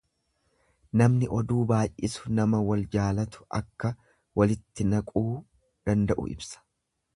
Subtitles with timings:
[1.01, 3.93] Kan oduu baay'isu nama wal jaalatu akka
[4.43, 5.27] walitti naquu
[5.91, 6.69] danda'u ibsa.